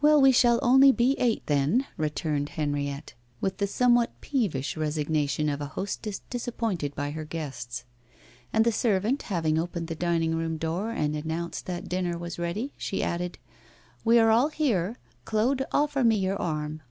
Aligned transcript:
'Well, 0.00 0.20
we 0.20 0.30
shall 0.30 0.60
only 0.62 0.92
be 0.92 1.16
eight, 1.18 1.42
then,' 1.46 1.86
resumed 1.96 2.50
Henriette, 2.50 3.14
with 3.40 3.56
the 3.56 3.66
somewhat 3.66 4.12
peevish 4.20 4.76
resignation 4.76 5.48
of 5.48 5.60
a 5.60 5.66
hostess 5.66 6.20
disappointed 6.30 6.94
by 6.94 7.10
her 7.10 7.24
guests. 7.24 7.84
And 8.52 8.64
the 8.64 8.70
servant 8.70 9.22
having 9.22 9.58
opened 9.58 9.88
the 9.88 9.96
dining 9.96 10.36
room 10.36 10.56
door 10.56 10.90
and 10.90 11.16
announced 11.16 11.66
that 11.66 11.88
dinner 11.88 12.16
was 12.16 12.38
ready, 12.38 12.74
she 12.76 13.02
added: 13.02 13.38
'We 14.04 14.20
are 14.20 14.30
all 14.30 14.50
here. 14.50 14.98
Claude, 15.24 15.64
offer 15.72 16.04
me 16.04 16.14
your 16.14 16.40
arm. 16.40 16.82